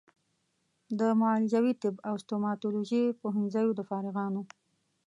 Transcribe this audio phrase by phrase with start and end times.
[0.99, 4.41] د معالجوي طب او ستوماتولوژي پوهنځیو د فارغانو